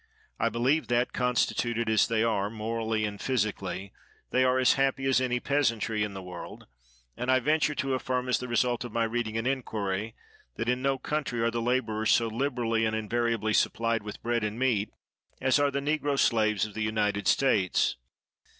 [0.39, 3.93] I believe that, constituted as they are, morally and physically,
[4.31, 6.65] they are as happy as any peasantry in the world;
[7.15, 10.15] and I venture to affirm, as the result of my reading and inquiry,
[10.55, 14.57] that in no country are the laborers so liberally and invariably supplied with bread and
[14.57, 14.89] meat
[15.39, 17.95] as are the negro slaves of the United States.